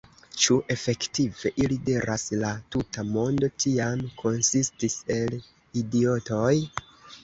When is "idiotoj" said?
5.85-6.55